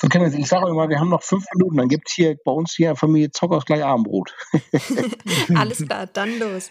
[0.00, 2.52] So, Kenneth, ich sage immer, wir haben noch fünf Minuten, dann gibt es hier bei
[2.52, 4.34] uns hier in der Familie Zockers gleich Abendbrot.
[5.54, 6.70] Alles klar, dann los.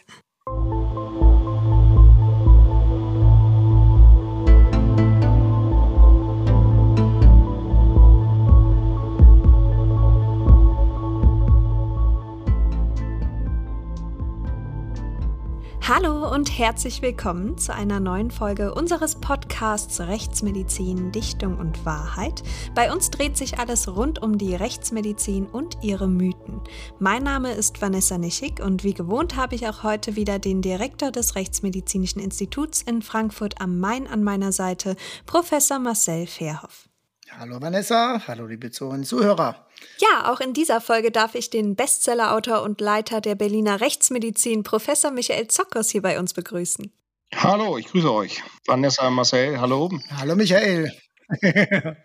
[15.87, 22.41] Hallo und herzlich willkommen zu einer neuen Folge unseres Podcasts Rechtsmedizin, Dichtung und Wahrheit.
[22.73, 26.59] Bei uns dreht sich alles rund um die Rechtsmedizin und ihre Mythen.
[26.97, 31.11] Mein Name ist Vanessa Nischig und wie gewohnt habe ich auch heute wieder den Direktor
[31.11, 34.95] des Rechtsmedizinischen Instituts in Frankfurt am Main an meiner Seite,
[35.27, 36.89] Professor Marcel Verhoff.
[37.37, 39.67] Hallo Vanessa, hallo liebe Zuhörerinnen und Zuhörer.
[39.97, 45.11] Ja, auch in dieser Folge darf ich den Bestsellerautor und Leiter der Berliner Rechtsmedizin, Professor
[45.11, 46.93] Michael Zockers, hier bei uns begrüßen.
[47.35, 48.41] Hallo, ich grüße euch.
[48.65, 49.91] Vanessa, Marcel, hallo.
[50.17, 50.93] Hallo Michael.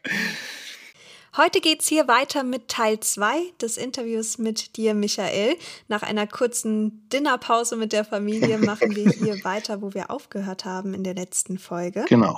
[1.37, 5.57] Heute geht es hier weiter mit Teil 2 des Interviews mit dir, Michael.
[5.87, 10.93] Nach einer kurzen Dinnerpause mit der Familie machen wir hier weiter, wo wir aufgehört haben
[10.93, 12.05] in der letzten Folge.
[12.09, 12.37] Genau.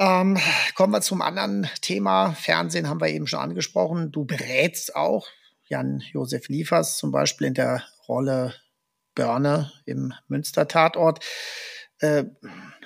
[0.00, 0.38] Ähm,
[0.76, 2.32] kommen wir zum anderen Thema.
[2.32, 4.10] Fernsehen haben wir eben schon angesprochen.
[4.10, 5.28] Du berätst auch
[5.68, 8.54] Jan-Josef Liefers zum Beispiel in der Rolle
[9.14, 11.22] Börne im Münster-Tatort.
[11.98, 12.24] Äh,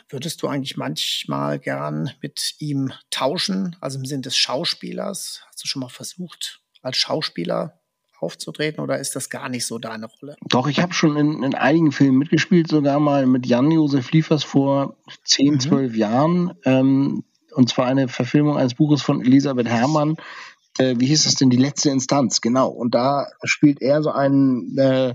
[0.09, 5.43] würdest du eigentlich manchmal gern mit ihm tauschen, also im Sinn des Schauspielers?
[5.47, 7.81] Hast du schon mal versucht, als Schauspieler
[8.25, 10.37] aufzutreten oder ist das gar nicht so deine Rolle?
[10.49, 14.97] Doch, ich habe schon in, in, einigen Filmen mitgespielt, sogar mal mit Jan-Josef Liefers vor
[15.25, 15.61] 10, mhm.
[15.61, 16.55] 12 Jahren.
[16.65, 20.17] Ähm, und zwar eine Verfilmung eines Buches von Elisabeth Herrmann.
[20.79, 21.51] Äh, wie hieß das denn?
[21.51, 22.69] Die letzte Instanz, genau.
[22.69, 25.15] Und da spielt er so einen äh,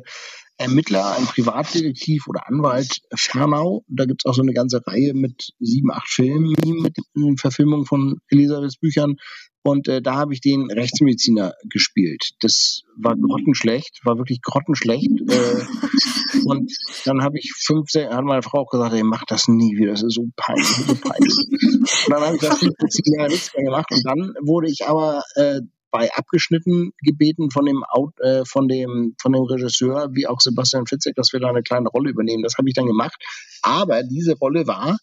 [0.60, 3.84] Ermittler, ein Privatdetektiv oder Anwalt Fernau.
[3.88, 6.98] Da gibt es auch so eine ganze Reihe mit sieben, acht Filmen mit
[7.40, 9.16] Verfilmungen von Elisabeths Büchern.
[9.62, 12.32] Und äh, da habe ich den Rechtsmediziner gespielt.
[12.42, 15.08] Das war grottenschlecht, war wirklich grottenschlecht.
[15.30, 15.66] äh,
[16.46, 16.72] und
[17.06, 20.04] dann habe ich fünf, hat meine Frau auch gesagt, ey, mach das nie wieder, das
[20.04, 21.36] ist so peinlich, so peinlich.
[21.38, 23.88] und dann habe ich das 15 Jahre nichts mehr gemacht.
[23.92, 25.62] Und dann wurde ich aber äh,
[25.92, 27.84] bei abgeschnitten gebeten von dem,
[28.22, 31.90] äh, von dem, von dem Regisseur, wie auch Sebastian Fitzek, dass wir da eine kleine
[31.90, 32.44] Rolle übernehmen.
[32.44, 33.16] Das habe ich dann gemacht.
[33.62, 34.98] Aber diese Rolle war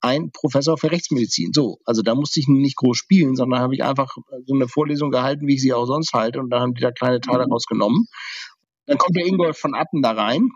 [0.00, 1.52] ein Professor für Rechtsmedizin.
[1.52, 5.10] So, also da musste ich nicht groß spielen, sondern habe ich einfach so eine Vorlesung
[5.10, 8.06] gehalten, wie ich sie auch sonst halte, und dann haben die da kleine Teile rausgenommen.
[8.86, 10.50] Dann kommt der Ingolf von Atten da rein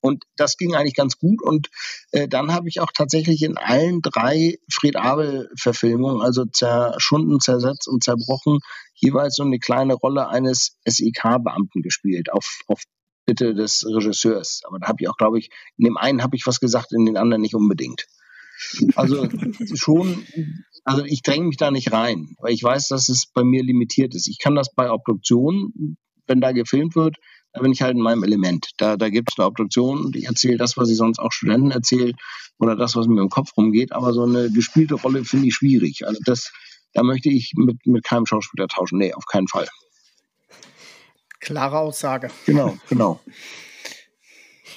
[0.00, 1.42] und das ging eigentlich ganz gut.
[1.42, 1.68] Und
[2.12, 8.04] äh, dann habe ich auch tatsächlich in allen drei Fred Abel-Verfilmungen, also zerschunden, zersetzt und
[8.04, 8.60] zerbrochen,
[8.94, 12.82] jeweils so eine kleine Rolle eines SEK-Beamten gespielt, auf, auf
[13.26, 14.62] Bitte des Regisseurs.
[14.66, 17.04] Aber da habe ich auch, glaube ich, in dem einen habe ich was gesagt, in
[17.04, 18.06] den anderen nicht unbedingt.
[18.94, 19.28] Also
[19.74, 20.24] schon,
[20.84, 24.14] also ich dränge mich da nicht rein, weil ich weiß, dass es bei mir limitiert
[24.14, 24.28] ist.
[24.28, 27.16] Ich kann das bei Obduktionen, wenn da gefilmt wird,
[27.58, 28.70] da bin ich halt in meinem Element.
[28.76, 31.72] Da, da gibt es eine Obduktion und ich erzähle das, was ich sonst auch Studenten
[31.72, 32.12] erzähle
[32.58, 33.90] oder das, was mir im Kopf rumgeht.
[33.90, 36.06] Aber so eine gespielte Rolle finde ich schwierig.
[36.06, 36.52] Also das,
[36.94, 38.98] da möchte ich mit, mit keinem Schauspieler tauschen.
[38.98, 39.66] Nee, auf keinen Fall.
[41.40, 42.30] Klare Aussage.
[42.46, 43.20] Genau, genau.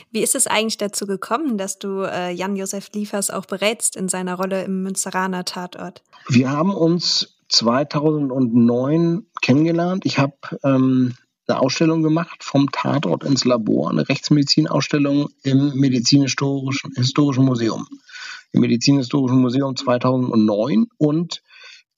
[0.10, 4.36] Wie ist es eigentlich dazu gekommen, dass du äh, Jan-Josef Liefers auch berätst in seiner
[4.36, 6.02] Rolle im Münsteraner Tatort?
[6.30, 10.04] Wir haben uns 2009 kennengelernt.
[10.06, 11.14] Ich habe ähm,
[11.52, 17.88] eine Ausstellung gemacht, vom Tatort ins Labor, eine Rechtsmedizinausstellung im Medizinhistorischen Historischen Museum.
[18.54, 21.42] Im Medizinhistorischen Museum 2009 und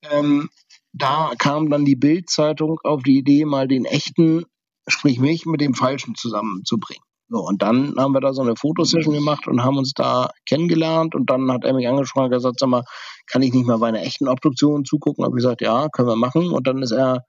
[0.09, 0.50] ähm,
[0.91, 4.46] da kam dann die Bildzeitung auf die Idee, mal den echten,
[4.88, 7.03] sprich mich, mit dem Falschen zusammenzubringen.
[7.30, 11.16] So, und dann haben wir da so eine Fotosession gemacht und haben uns da kennengelernt
[11.16, 12.84] und dann hat er mich angesprochen und gesagt, sag mal,
[13.25, 15.24] kann ich nicht mal bei einer echten Obduktion zugucken?
[15.24, 16.52] Habe ich gesagt, ja, können wir machen.
[16.52, 17.25] Und dann ist er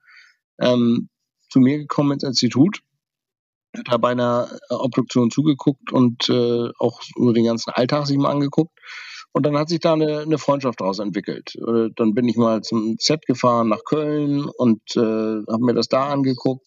[0.59, 1.09] ähm,
[1.49, 2.81] zu mir gekommen ins Institut,
[3.77, 8.31] hat da bei einer Obduktion zugeguckt und äh, auch nur den ganzen Alltag sich mal
[8.31, 8.77] angeguckt.
[9.31, 11.55] Und dann hat sich da eine, eine Freundschaft daraus entwickelt.
[11.55, 15.89] Äh, dann bin ich mal zum Set gefahren nach Köln und äh, habe mir das
[15.89, 16.65] da angeguckt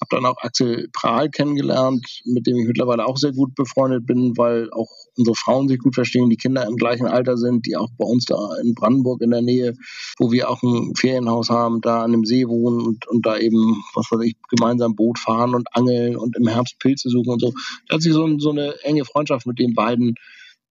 [0.00, 4.36] habe dann auch Axel Prahl kennengelernt, mit dem ich mittlerweile auch sehr gut befreundet bin,
[4.36, 7.88] weil auch unsere Frauen sich gut verstehen, die Kinder im gleichen Alter sind, die auch
[7.98, 9.74] bei uns da in Brandenburg in der Nähe,
[10.18, 13.82] wo wir auch ein Ferienhaus haben, da an dem See wohnen und, und da eben,
[13.94, 17.52] was weiß ich, gemeinsam Boot fahren und angeln und im Herbst Pilze suchen und so.
[17.88, 20.14] Da hat sich so, so eine enge Freundschaft mit den beiden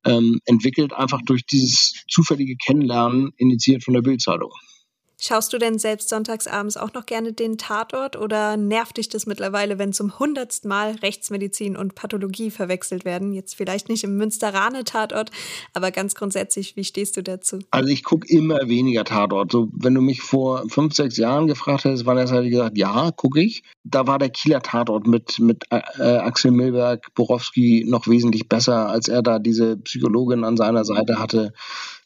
[0.06, 4.52] ähm, entwickelt, einfach durch dieses zufällige Kennenlernen, initiiert von der Bildzeitung.
[5.20, 9.80] Schaust du denn selbst sonntagsabends auch noch gerne den Tatort oder nervt dich das mittlerweile,
[9.80, 13.34] wenn zum hundertsten Mal Rechtsmedizin und Pathologie verwechselt werden?
[13.34, 15.32] Jetzt vielleicht nicht im Münsteraner Tatort,
[15.74, 17.58] aber ganz grundsätzlich, wie stehst du dazu?
[17.72, 19.52] Also ich gucke immer weniger Tatort.
[19.52, 23.10] So, wenn du mich vor fünf, sechs Jahren gefragt hättest, wann hätte ich gesagt, ja,
[23.10, 23.64] gucke ich.
[23.84, 29.08] Da war der Kieler Tatort mit, mit äh, Axel Milberg, Borowski noch wesentlich besser, als
[29.08, 31.54] er da diese Psychologin an seiner Seite hatte.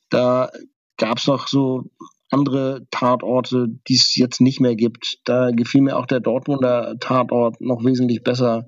[0.09, 0.49] Da
[0.95, 1.89] gab es noch so
[2.31, 5.19] andere Tatorte, die es jetzt nicht mehr gibt.
[5.25, 8.67] Da gefiel mir auch der Dortmunder Tatort noch wesentlich besser.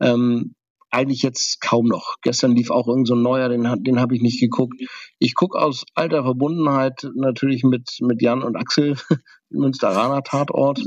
[0.00, 0.54] Ähm,
[0.92, 2.16] eigentlich jetzt kaum noch.
[2.22, 4.74] Gestern lief auch irgend so ein neuer, den, den habe ich nicht geguckt.
[5.18, 8.96] Ich gucke aus alter Verbundenheit natürlich mit, mit Jan und Axel,
[9.50, 10.82] Münsteraner Tatort.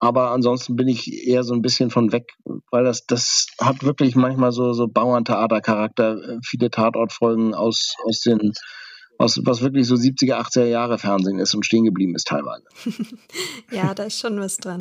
[0.00, 2.32] Aber ansonsten bin ich eher so ein bisschen von weg,
[2.70, 6.38] weil das, das hat wirklich manchmal so, so Bauerntheatercharakter.
[6.44, 8.52] Viele Tatortfolgen aus, aus den
[9.18, 12.64] was, was wirklich so 70er, 80er Jahre Fernsehen ist und stehen geblieben ist teilweise.
[13.70, 14.80] ja, da ist schon was dran.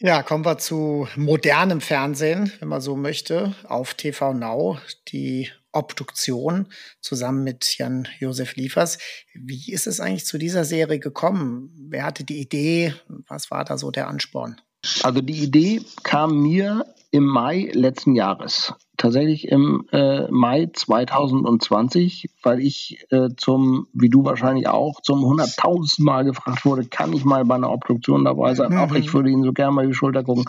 [0.00, 4.78] Ja, kommen wir zu modernem Fernsehen, wenn man so möchte, auf TV Now,
[5.08, 6.68] die Obduktion
[7.00, 8.98] zusammen mit Jan-Josef Liefers.
[9.34, 11.74] Wie ist es eigentlich zu dieser Serie gekommen?
[11.90, 12.94] Wer hatte die Idee?
[13.26, 14.60] Was war da so der Ansporn?
[15.02, 22.60] Also die Idee kam mir im Mai letzten Jahres tatsächlich im äh, Mai 2020, weil
[22.60, 27.44] ich äh, zum, wie du wahrscheinlich auch, zum hunderttausendsten Mal gefragt wurde, kann ich mal
[27.44, 28.72] bei einer Obduktion dabei sein?
[28.72, 28.78] Mhm.
[28.78, 30.44] Ach, ich würde Ihnen so gerne mal die Schulter gucken.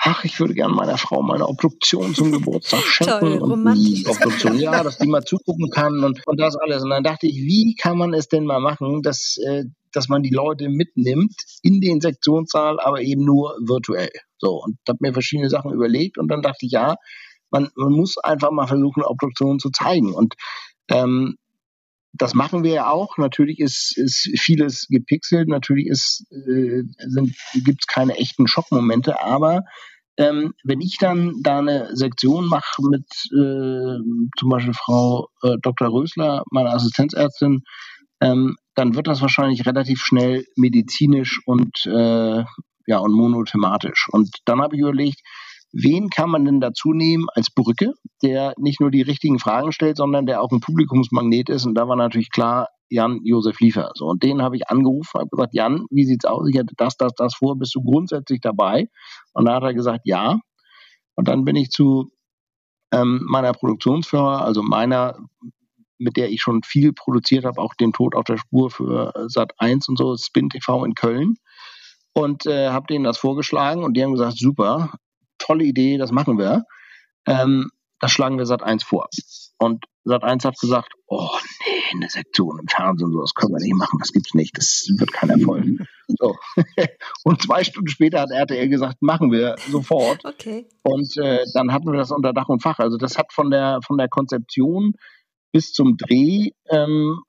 [0.00, 3.18] Ach, ich würde gerne meiner Frau meine Obduktion zum Geburtstag schenken.
[3.18, 6.84] Toll, und die Obduktion, ja, dass die mal zugucken kann und, und das alles.
[6.84, 10.22] Und dann dachte ich, wie kann man es denn mal machen, dass, äh, dass man
[10.22, 14.10] die Leute mitnimmt in den Sektionssaal, aber eben nur virtuell.
[14.36, 16.94] So, und habe mir verschiedene Sachen überlegt und dann dachte ich, ja,
[17.50, 20.14] man, man muss einfach mal versuchen, Obduktionen zu zeigen.
[20.14, 20.34] Und
[20.90, 21.36] ähm,
[22.12, 23.18] das machen wir ja auch.
[23.18, 25.88] Natürlich ist, ist vieles gepixelt, natürlich
[26.30, 26.82] äh,
[27.60, 29.64] gibt es keine echten Schockmomente, aber
[30.16, 33.98] ähm, wenn ich dann da eine Sektion mache mit äh,
[34.36, 35.88] zum Beispiel Frau äh, Dr.
[35.88, 37.62] Rösler, meiner Assistenzärztin,
[38.20, 42.44] ähm, dann wird das wahrscheinlich relativ schnell medizinisch und äh,
[42.86, 44.08] ja und monothematisch.
[44.10, 45.20] Und dann habe ich überlegt,
[45.72, 47.92] wen kann man denn dazu nehmen als Brücke,
[48.22, 51.66] der nicht nur die richtigen Fragen stellt, sondern der auch ein Publikumsmagnet ist.
[51.66, 53.90] Und da war natürlich klar, Jan Josef Liefer.
[53.94, 56.48] So, und den habe ich angerufen, habe gesagt, Jan, wie sieht's aus?
[56.48, 58.88] Ich hätte das, das, das vor, bist du grundsätzlich dabei?
[59.32, 60.38] Und da hat er gesagt, ja.
[61.14, 62.10] Und dann bin ich zu
[62.92, 65.18] ähm, meiner Produktionsfirma, also meiner,
[65.98, 69.52] mit der ich schon viel produziert habe, auch den Tod auf der Spur für Sat
[69.58, 71.34] 1 und so, Spin TV in Köln.
[72.14, 74.92] Und äh, habe denen das vorgeschlagen und die haben gesagt, super,
[75.48, 76.64] tolle Idee, das machen wir.
[77.26, 79.08] Ähm, das schlagen wir Sat 1 vor.
[79.58, 81.30] Und Sat 1 hat gesagt, oh
[81.66, 84.88] nee, eine Sektion im Fernsehen, so, das können wir nicht machen, das gibt's nicht, das
[84.96, 85.64] wird kein Erfolg.
[86.06, 86.36] So.
[87.24, 90.24] Und zwei Stunden später hat RTL gesagt, machen wir sofort.
[90.24, 90.68] Okay.
[90.82, 92.78] Und äh, dann hatten wir das unter Dach und Fach.
[92.78, 94.94] Also das hat von der von der Konzeption
[95.52, 97.20] bis zum Dreh ähm,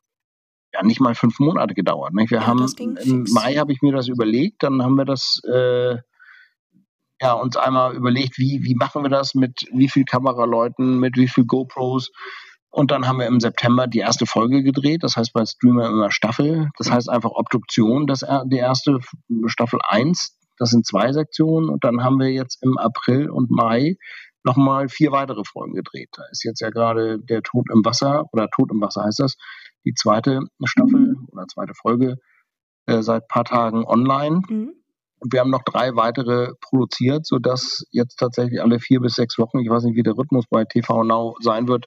[0.73, 2.13] ja nicht mal fünf Monate gedauert.
[2.13, 2.31] Nicht?
[2.31, 5.97] Wir ja, haben im Mai habe ich mir das überlegt, dann haben wir das äh,
[7.21, 11.27] ja, uns einmal überlegt, wie, wie machen wir das, mit wie viel Kameraleuten, mit wie
[11.27, 12.11] viel GoPros.
[12.71, 15.03] Und dann haben wir im September die erste Folge gedreht.
[15.03, 16.69] Das heißt bei Streamer immer Staffel.
[16.77, 18.99] Das heißt einfach Obduktion, das, die erste
[19.47, 20.37] Staffel 1.
[20.57, 21.69] Das sind zwei Sektionen.
[21.69, 23.95] Und dann haben wir jetzt im April und Mai
[24.43, 26.09] nochmal vier weitere Folgen gedreht.
[26.13, 29.35] Da ist jetzt ja gerade der Tod im Wasser oder Tod im Wasser heißt das.
[29.85, 32.17] Die zweite Staffel oder zweite Folge
[32.85, 34.41] äh, seit paar Tagen online.
[34.47, 34.78] Mhm.
[35.19, 39.59] Und wir haben noch drei weitere produziert, sodass jetzt tatsächlich alle vier bis sechs Wochen,
[39.59, 41.85] ich weiß nicht, wie der Rhythmus bei TV Now sein wird,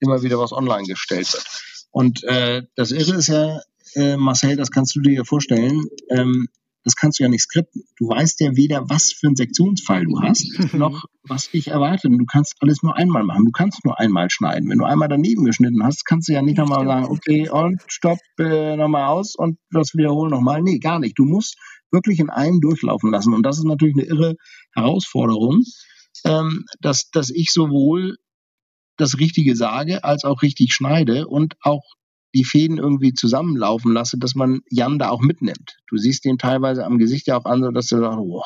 [0.00, 1.44] immer wieder was online gestellt wird.
[1.90, 3.60] Und äh, das Irre ist ja,
[3.94, 6.48] äh, Marcel, das kannst du dir ja vorstellen, ähm,
[6.84, 7.84] das kannst du ja nicht skripten.
[7.96, 12.12] Du weißt ja weder, was für einen Sektionsfall du hast, noch was dich erwartet.
[12.12, 13.46] Du kannst alles nur einmal machen.
[13.46, 14.68] Du kannst nur einmal schneiden.
[14.68, 18.18] Wenn du einmal daneben geschnitten hast, kannst du ja nicht nochmal sagen, okay, und stopp,
[18.38, 20.62] äh, nochmal aus und das wiederholen nochmal.
[20.62, 21.18] Nee, gar nicht.
[21.18, 21.56] Du musst
[21.90, 23.32] wirklich in einem durchlaufen lassen.
[23.32, 24.36] Und das ist natürlich eine irre
[24.74, 25.62] Herausforderung,
[26.24, 28.16] ähm, dass, dass ich sowohl
[28.96, 31.82] das Richtige sage, als auch richtig schneide und auch
[32.34, 35.76] die Fäden irgendwie zusammenlaufen lasse, dass man Jan da auch mitnimmt.
[35.88, 38.42] Du siehst den teilweise am Gesicht ja auch an, so dass du sagst, oh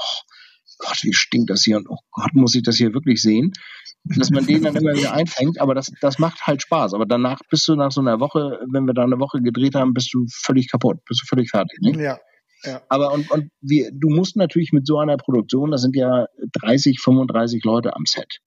[0.79, 3.53] Gott, wie stinkt das hier und oh Gott, muss ich das hier wirklich sehen?
[4.05, 6.95] Dass man den dann immer wieder einfängt, aber das, das macht halt Spaß.
[6.95, 9.93] Aber danach bist du nach so einer Woche, wenn wir da eine Woche gedreht haben,
[9.93, 11.79] bist du völlig kaputt, bist du völlig fertig.
[11.81, 12.03] Ne?
[12.03, 12.19] Ja,
[12.65, 12.83] ja.
[12.89, 16.27] Aber und, und wir, du musst natürlich mit so einer Produktion, das sind ja
[16.63, 18.39] 30, 35 Leute am Set.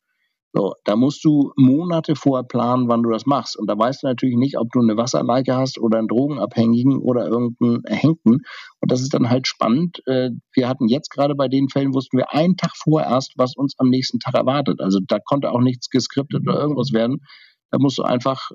[0.53, 3.57] So, da musst du Monate vorher planen, wann du das machst.
[3.57, 7.27] Und da weißt du natürlich nicht, ob du eine Wasserleiche hast oder einen Drogenabhängigen oder
[7.27, 8.39] irgendeinen Erhängten.
[8.79, 10.01] Und das ist dann halt spannend.
[10.07, 13.55] Äh, wir hatten jetzt gerade bei den Fällen, wussten wir einen Tag vorher erst, was
[13.55, 14.81] uns am nächsten Tag erwartet.
[14.81, 17.21] Also da konnte auch nichts geskriptet oder irgendwas werden.
[17.69, 18.51] Da musst du einfach,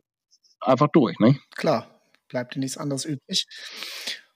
[0.60, 1.38] einfach durch, ne?
[1.56, 1.86] Klar,
[2.28, 3.46] bleibt dir nichts anderes übrig.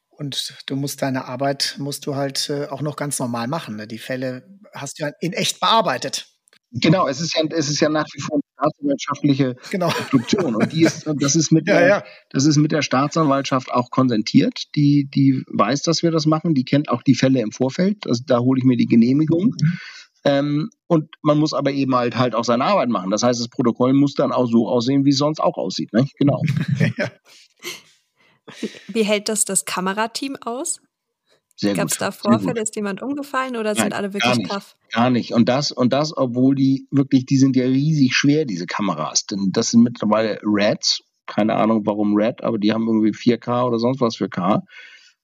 [0.08, 3.76] Und du musst deine Arbeit, musst du halt äh, auch noch ganz normal machen.
[3.76, 3.86] Ne?
[3.86, 6.26] Die Fälle hast du in echt bearbeitet.
[6.72, 9.88] Genau, es ist ja, es ist ja nach wie vor eine staatsanwaltschaftliche genau.
[9.88, 10.54] Obduktion.
[10.54, 12.04] Und die ist, das ist mit ja, der, ja.
[12.30, 14.64] das ist mit der Staatsanwaltschaft auch konsentiert.
[14.76, 16.54] Die, die weiß, dass wir das machen.
[16.54, 18.06] Die kennt auch die Fälle im Vorfeld.
[18.06, 19.54] Also da hole ich mir die Genehmigung.
[19.60, 19.78] Mhm.
[20.22, 23.10] Ähm, und man muss aber eben halt halt auch seine Arbeit machen.
[23.10, 25.92] Das heißt, das Protokoll muss dann auch so aussehen, wie es sonst auch aussieht.
[25.92, 26.06] Ne?
[26.18, 26.42] Genau.
[26.98, 27.10] ja.
[28.88, 30.80] Wie hält das das Kamerateam aus?
[31.60, 32.62] Gab es da Vorfälle?
[32.62, 34.76] Ist jemand umgefallen oder Nein, sind alle wirklich gar nicht, tough?
[34.92, 35.32] Gar nicht.
[35.34, 39.26] Und das, und das, obwohl die wirklich, die sind ja riesig schwer, diese Kameras.
[39.26, 41.02] Denn das sind mittlerweile Reds.
[41.26, 44.64] Keine Ahnung warum Red, aber die haben irgendwie 4K oder sonst was für K.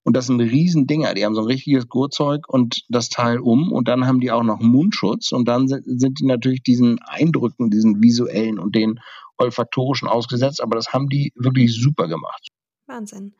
[0.03, 1.13] Und das sind riesen Dinger.
[1.15, 3.73] Die haben so ein richtiges Gurtzeug und das Teil um.
[3.73, 5.33] Und dann haben die auch noch Mundschutz.
[5.33, 9.01] Und dann sind die natürlich diesen Eindrücken, diesen visuellen und den
[9.35, 10.61] olfaktorischen ausgesetzt.
[10.61, 12.47] Aber das haben die wirklich super gemacht.
[12.85, 13.33] Wahnsinn.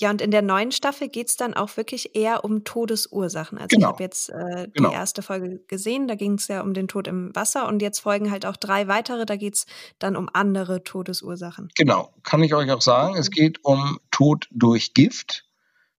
[0.00, 3.58] Ja, und in der neuen Staffel geht es dann auch wirklich eher um Todesursachen.
[3.58, 3.88] Also genau.
[3.88, 4.90] ich habe jetzt äh, genau.
[4.90, 8.00] die erste Folge gesehen, da ging es ja um den Tod im Wasser und jetzt
[8.00, 9.66] folgen halt auch drei weitere, da geht es
[9.98, 11.70] dann um andere Todesursachen.
[11.76, 15.44] Genau, kann ich euch auch sagen, es geht um Tod durch Gift,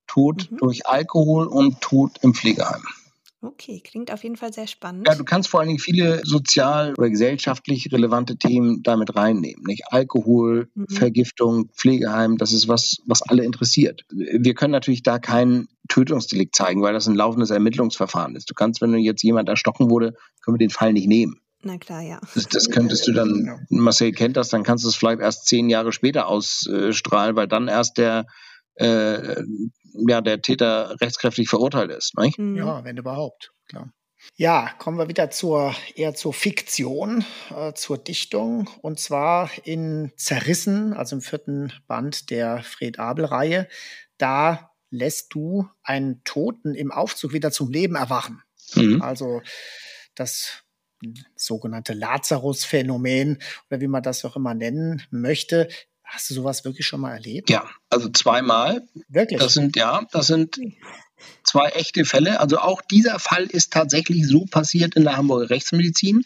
[0.07, 0.57] Tod mhm.
[0.57, 2.81] durch Alkohol und Tod im Pflegeheim.
[3.41, 5.07] Okay, klingt auf jeden Fall sehr spannend.
[5.07, 9.63] Ja, du kannst vor allen Dingen viele sozial oder gesellschaftlich relevante Themen damit reinnehmen.
[9.65, 9.83] Nicht?
[9.91, 10.87] Alkohol, mhm.
[10.89, 14.03] Vergiftung, Pflegeheim, das ist was, was alle interessiert.
[14.09, 18.49] Wir können natürlich da kein Tötungsdelikt zeigen, weil das ein laufendes Ermittlungsverfahren ist.
[18.49, 21.39] Du kannst, wenn du jetzt jemand erstochen wurde, können wir den Fall nicht nehmen.
[21.63, 22.19] Na klar, ja.
[22.35, 25.69] Das, das könntest du dann, Marcel kennt das, dann kannst du es vielleicht erst zehn
[25.69, 28.27] Jahre später ausstrahlen, weil dann erst der
[28.79, 29.43] äh,
[30.07, 32.17] ja, der Täter rechtskräftig verurteilt ist.
[32.17, 32.39] Nicht?
[32.39, 32.57] Mhm.
[32.57, 33.91] Ja, wenn überhaupt, klar.
[34.35, 37.23] Ja, kommen wir wieder zur eher zur Fiktion,
[37.55, 43.67] äh, zur Dichtung und zwar in Zerrissen, also im vierten Band der Fred Abel-Reihe.
[44.17, 48.41] Da lässt du einen Toten im Aufzug wieder zum Leben erwachen.
[48.75, 49.01] Mhm.
[49.01, 49.41] Also
[50.15, 50.63] das
[51.35, 55.69] sogenannte Lazarus-Phänomen oder wie man das auch immer nennen möchte,
[56.09, 57.49] Hast du sowas wirklich schon mal erlebt?
[57.49, 58.81] Ja, also zweimal.
[59.07, 59.39] Wirklich?
[59.39, 60.59] Das sind, ja, das sind
[61.43, 62.39] zwei echte Fälle.
[62.39, 66.23] Also auch dieser Fall ist tatsächlich so passiert in der Hamburger Rechtsmedizin.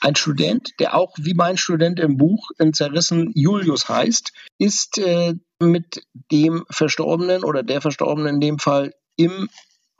[0.00, 5.34] Ein Student, der auch wie mein Student im Buch in Zerrissen Julius heißt, ist äh,
[5.58, 9.48] mit dem Verstorbenen oder der Verstorbenen in dem Fall im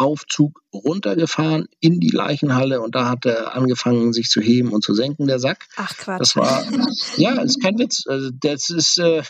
[0.02, 4.94] Aufzug runtergefahren in die Leichenhalle und da hat er angefangen, sich zu heben und zu
[4.94, 5.66] senken, der Sack.
[5.76, 6.20] Ach Quatsch.
[6.20, 6.64] Das war,
[7.16, 8.04] ja, ist kein Witz.
[8.06, 9.22] Also das ist äh,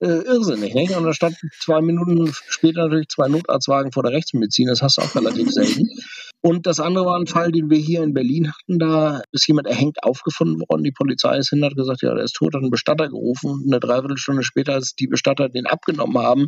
[0.00, 0.74] äh, irrsinnig.
[0.74, 0.96] Nicht?
[0.96, 4.68] Und da stand zwei Minuten später natürlich zwei Notarztwagen vor der Rechtsmedizin.
[4.68, 5.88] Das hast du auch relativ selten.
[6.46, 8.78] Und das andere war ein Fall, den wir hier in Berlin hatten.
[8.78, 10.84] Da ist jemand erhängt aufgefunden worden.
[10.84, 13.64] Die Polizei ist hin, hat gesagt, ja, der ist tot, hat einen Bestatter gerufen.
[13.66, 16.46] Eine Dreiviertelstunde später, als die Bestatter den abgenommen haben,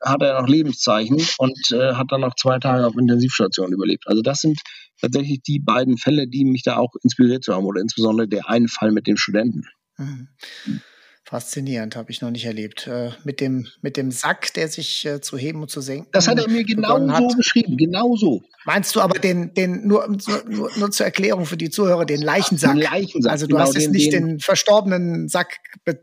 [0.00, 4.04] hat er noch Lebenszeichen und äh, hat dann noch zwei Tage auf Intensivstation überlebt.
[4.06, 4.60] Also das sind
[5.00, 8.92] tatsächlich die beiden Fälle, die mich da auch inspiriert haben oder insbesondere der eine Fall
[8.92, 9.64] mit dem Studenten.
[9.98, 10.28] Mhm.
[11.24, 12.88] Faszinierend, habe ich noch nicht erlebt.
[12.88, 16.08] Äh, mit, dem, mit dem Sack, der sich äh, zu heben und zu senken.
[16.12, 18.42] Das hat er mir genau so beschrieben, genau so.
[18.64, 20.08] Meinst du aber den, den nur,
[20.46, 22.74] nur, nur zur Erklärung für die Zuhörer, den Leichensack?
[22.74, 23.32] Den Leichensack.
[23.32, 25.58] Also du genau, hast jetzt den, nicht den, den, verstorbenen Sack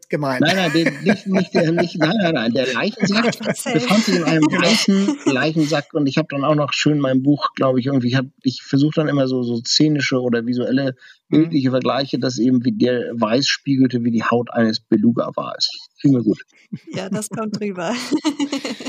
[0.09, 0.41] gemeint.
[0.41, 3.39] Nein, nein, den, nicht, nicht, der, nicht, nein, nein, nein, der Leichensack
[3.73, 7.53] befand sich in einem weißen Leichensack und ich habe dann auch noch schön mein Buch,
[7.55, 10.95] glaube ich, irgendwie, ich, hab, ich versuche dann immer so, so szenische oder visuelle
[11.29, 15.55] bildliche Vergleiche, dass eben wie der weiß spiegelte, wie die Haut eines Beluga war.
[15.57, 16.43] Es fiel mir gut.
[16.91, 17.93] Ja, das kommt drüber.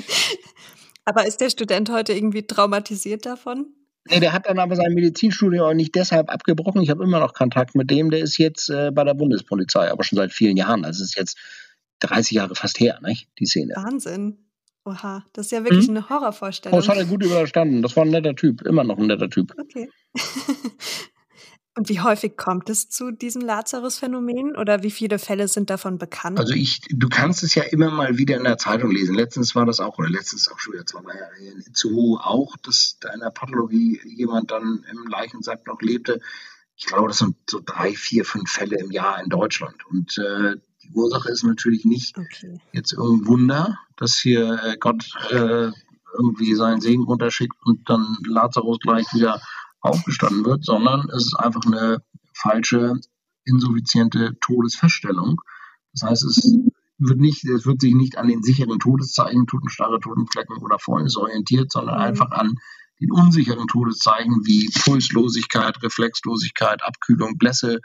[1.04, 3.66] aber ist der Student heute irgendwie traumatisiert davon?
[4.09, 6.82] Nee, der hat dann aber sein Medizinstudium auch nicht deshalb abgebrochen.
[6.82, 8.11] Ich habe immer noch Kontakt mit dem.
[8.11, 10.85] Der ist jetzt äh, bei der Bundespolizei, aber schon seit vielen Jahren.
[10.85, 11.38] Also es ist jetzt
[12.00, 13.28] 30 Jahre fast her, nicht?
[13.38, 13.75] die Szene.
[13.76, 14.38] Wahnsinn.
[14.87, 15.99] Oha, das ist ja wirklich hm?
[15.99, 16.78] eine Horrorvorstellung.
[16.78, 17.82] Oh, das hat er gut überstanden.
[17.82, 19.54] Das war ein netter Typ, immer noch ein netter Typ.
[19.61, 19.90] Okay.
[21.77, 26.39] Und wie häufig kommt es zu diesem Lazarus-Phänomen oder wie viele Fälle sind davon bekannt?
[26.39, 29.15] Also ich, du kannst es ja immer mal wieder in der Zeitung lesen.
[29.15, 32.97] Letztens war das auch, oder letztens auch schon wieder zwei Jahre in Itzehoe auch, dass
[33.00, 36.21] da in der Pathologie jemand dann im Leichensack noch lebte.
[36.77, 39.87] Ich glaube, das sind so drei, vier, fünf Fälle im Jahr in Deutschland.
[39.87, 42.61] Und äh, die Ursache ist natürlich nicht okay.
[42.73, 45.71] jetzt irgendein Wunder, dass hier äh, Gott äh,
[46.17, 49.41] irgendwie seinen Segen runterschickt und dann Lazarus gleich wieder
[49.80, 52.02] aufgestanden wird, sondern es ist einfach eine
[52.34, 52.94] falsche
[53.44, 55.40] insuffiziente Todesfeststellung.
[55.92, 56.42] Das heißt, es
[56.99, 61.72] wird nicht, es wird sich nicht an den sicheren Todeszeichen, Totenstarre, Totenflecken oder Fäulnis orientiert,
[61.72, 62.02] sondern mhm.
[62.02, 62.56] einfach an
[63.00, 67.80] den unsicheren Todeszeichen wie Pulslosigkeit, Reflexlosigkeit, Abkühlung, Blässe,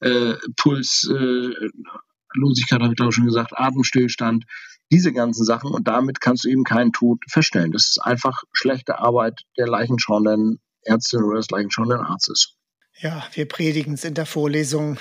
[0.00, 4.44] äh, Pulslosigkeit, äh, habe ich glaube ich schon gesagt, Atemstillstand,
[4.90, 7.72] diese ganzen Sachen und damit kannst du eben keinen Tod feststellen.
[7.72, 12.56] Das ist einfach schlechte Arbeit der leichenschauenden Ärztin oder des leichenschauenden Arztes.
[13.00, 14.98] Ja, wir predigen es in der Vorlesung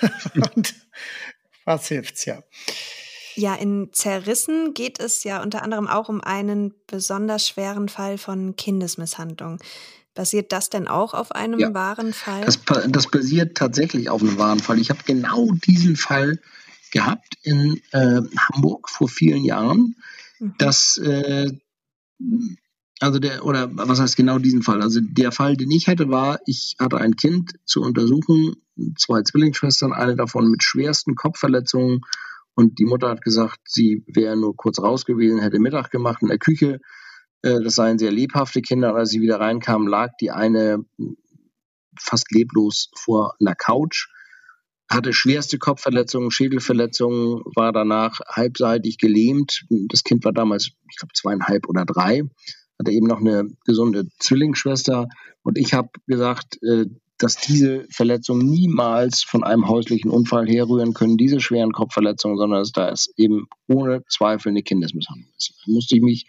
[0.34, 0.74] und
[1.64, 2.42] was hilft's ja.
[3.34, 8.56] Ja, in Zerrissen geht es ja unter anderem auch um einen besonders schweren Fall von
[8.56, 9.58] Kindesmisshandlung.
[10.14, 12.44] Basiert das denn auch auf einem ja, wahren Fall?
[12.44, 14.78] Das, das, basiert tatsächlich auf einem wahren Fall.
[14.78, 16.38] Ich habe genau diesen Fall
[16.90, 19.96] gehabt in äh, Hamburg vor vielen Jahren,
[20.38, 20.54] mhm.
[20.58, 21.50] dass äh,
[23.00, 24.82] also der, oder was heißt genau diesen Fall?
[24.82, 28.54] Also der Fall, den ich hatte, war, ich hatte ein Kind zu untersuchen,
[28.96, 32.02] zwei Zwillingsschwestern, eine davon mit schwersten Kopfverletzungen
[32.54, 36.28] und die Mutter hat gesagt, sie wäre nur kurz raus gewesen, hätte Mittag gemacht in
[36.28, 36.80] der Küche.
[37.42, 38.94] Äh, das seien sehr lebhafte Kinder.
[38.94, 40.84] als sie wieder reinkamen, lag die eine
[41.98, 44.08] fast leblos vor einer Couch,
[44.88, 49.64] hatte schwerste Kopfverletzungen, Schädelverletzungen, war danach halbseitig gelähmt.
[49.88, 52.22] Das Kind war damals, ich glaube, zweieinhalb oder drei,
[52.82, 55.08] hatte eben noch eine gesunde Zwillingsschwester.
[55.42, 56.86] Und ich habe gesagt, äh,
[57.18, 62.72] dass diese Verletzungen niemals von einem häuslichen Unfall herrühren können, diese schweren Kopfverletzungen, sondern dass
[62.72, 65.54] da es eben ohne Zweifel eine Kindesmisshandlung ist.
[65.64, 66.26] Da musste ich mich,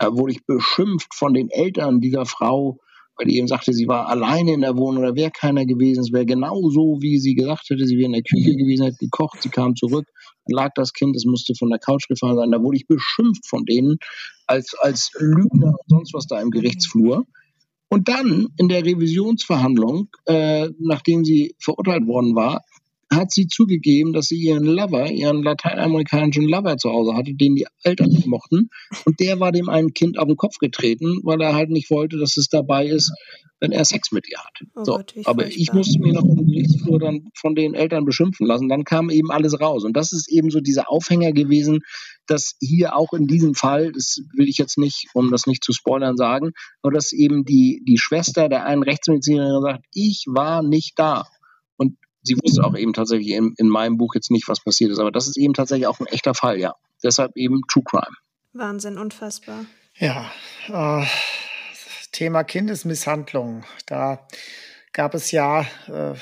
[0.00, 2.78] wurde ich beschimpft von den Eltern dieser Frau,
[3.16, 6.12] weil die eben sagte, sie war alleine in der Wohnung, da wäre keiner gewesen, es
[6.12, 9.42] wäre genau so, wie sie gesagt hätte, sie wäre in der Küche gewesen, hätte gekocht,
[9.42, 10.06] sie kam zurück,
[10.48, 13.64] lag das Kind, es musste von der Couch gefallen sein, da wurde ich beschimpft von
[13.64, 13.98] denen
[14.46, 17.24] als, als Lügner und sonst was da im Gerichtsflur.
[17.88, 22.62] Und dann in der Revisionsverhandlung, äh, nachdem sie verurteilt worden war,
[23.12, 27.66] hat sie zugegeben, dass sie ihren Lover, ihren lateinamerikanischen Lover zu Hause hatte, den die
[27.82, 28.70] Eltern nicht mochten.
[29.04, 32.18] Und der war dem einen Kind auf den Kopf getreten, weil er halt nicht wollte,
[32.18, 33.12] dass es dabei ist,
[33.60, 34.58] wenn er Sex mit ihr hat.
[34.74, 38.46] Oh so, Gott, aber ich musste mir noch im Gerichtsflur dann von den Eltern beschimpfen
[38.46, 38.68] lassen.
[38.68, 39.84] Dann kam eben alles raus.
[39.84, 41.80] Und das ist eben so dieser Aufhänger gewesen,
[42.26, 45.72] dass hier auch in diesem Fall, das will ich jetzt nicht, um das nicht zu
[45.72, 50.98] spoilern, sagen, aber dass eben die, die Schwester der einen Rechtsmedizinerin sagt, ich war nicht
[50.98, 51.24] da.
[51.76, 54.98] Und sie wusste auch eben tatsächlich in, in meinem Buch jetzt nicht, was passiert ist.
[54.98, 56.74] Aber das ist eben tatsächlich auch ein echter Fall, ja.
[57.02, 58.16] Deshalb eben True Crime.
[58.52, 59.66] Wahnsinn, unfassbar.
[59.98, 60.30] Ja,
[60.68, 61.06] äh,
[62.12, 63.64] Thema Kindesmisshandlung.
[63.86, 64.26] Da
[64.92, 66.14] gab es ja äh,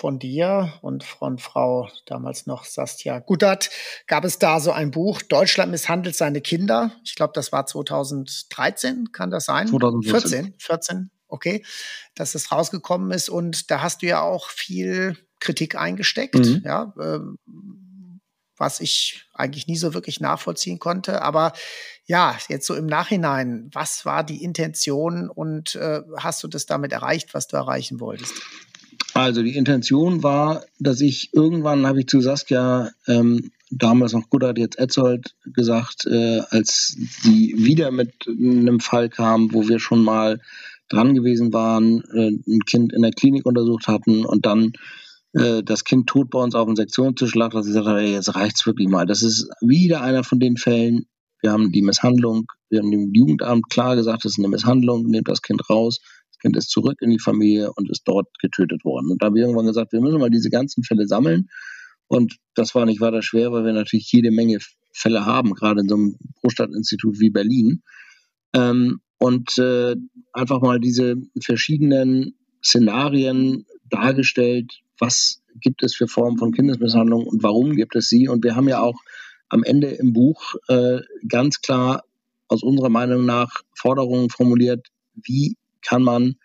[0.00, 3.70] von dir und von Frau damals noch Sastia Guttert
[4.06, 6.92] gab es da so ein Buch, Deutschland misshandelt seine Kinder.
[7.04, 9.68] Ich glaube, das war 2013, kann das sein?
[9.68, 10.30] 2014.
[10.30, 11.64] 14, 14, okay,
[12.14, 13.28] dass es rausgekommen ist.
[13.28, 16.62] Und da hast du ja auch viel Kritik eingesteckt, mhm.
[16.64, 17.38] ja, ähm,
[18.56, 21.22] was ich eigentlich nie so wirklich nachvollziehen konnte.
[21.22, 21.54] Aber
[22.06, 26.92] ja, jetzt so im Nachhinein, was war die Intention und äh, hast du das damit
[26.92, 28.34] erreicht, was du erreichen wolltest?
[29.14, 34.58] Also die Intention war, dass ich irgendwann habe ich zu Saskia ähm, damals noch Goddard,
[34.58, 40.40] jetzt Etzold gesagt, äh, als sie wieder mit einem Fall kam, wo wir schon mal
[40.88, 44.72] dran gewesen waren, äh, ein Kind in der Klinik untersucht hatten und dann
[45.32, 48.34] äh, das Kind tot bei uns auf dem Sektionstisch dass ich gesagt habe, ey, jetzt
[48.34, 49.06] reicht's wirklich mal.
[49.06, 51.06] Das ist wieder einer von den Fällen.
[51.42, 55.28] Wir haben die Misshandlung, wir haben dem Jugendamt klar gesagt, das ist eine Misshandlung, nehmt
[55.28, 59.10] das Kind raus, das Kind ist zurück in die Familie und ist dort getötet worden.
[59.10, 61.48] Und da haben wir irgendwann gesagt, wir müssen mal diese ganzen Fälle sammeln.
[62.08, 64.58] Und das war nicht weiter schwer, weil wir natürlich jede Menge
[64.92, 67.82] Fälle haben, gerade in so einem Großstadtinstitut wie Berlin.
[68.52, 69.96] Ähm, und äh,
[70.32, 77.74] einfach mal diese verschiedenen Szenarien dargestellt, was gibt es für Formen von Kindesmisshandlung und warum
[77.74, 78.28] gibt es sie.
[78.28, 79.00] Und wir haben ja auch
[79.48, 82.04] am Ende im Buch äh, ganz klar
[82.48, 86.36] aus unserer Meinung nach Forderungen formuliert, wie kann man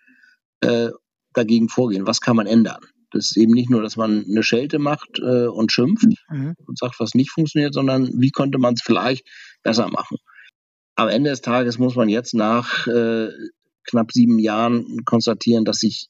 [0.61, 0.89] äh,
[1.33, 2.81] dagegen vorgehen, was kann man ändern.
[3.11, 6.55] Das ist eben nicht nur, dass man eine Schelte macht äh, und schimpft mhm.
[6.65, 9.25] und sagt, was nicht funktioniert, sondern wie könnte man es vielleicht
[9.63, 10.17] besser machen.
[10.95, 13.29] Am Ende des Tages muss man jetzt nach äh,
[13.83, 16.07] knapp sieben Jahren konstatieren, dass sich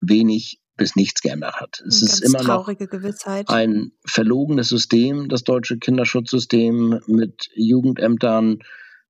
[0.00, 1.82] wenig bis nichts geändert hat.
[1.86, 3.48] Es ist immer noch Gewissheit.
[3.48, 8.58] ein verlogenes System, das deutsche Kinderschutzsystem mit Jugendämtern,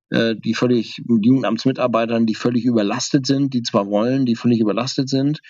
[0.09, 5.09] äh, die völlig, mit Jugendamtsmitarbeitern, die völlig überlastet sind, die zwar wollen, die völlig überlastet
[5.09, 5.41] sind,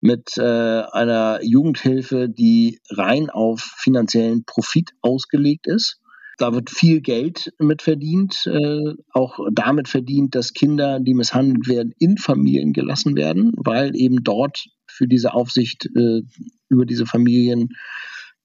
[0.00, 5.98] mit äh, einer Jugendhilfe, die rein auf finanziellen Profit ausgelegt ist
[6.36, 11.94] Da wird viel Geld mit verdient, äh, auch damit verdient, dass Kinder, die misshandelt werden,
[11.98, 16.22] in Familien gelassen werden, weil eben dort für diese Aufsicht äh,
[16.68, 17.70] über diese Familien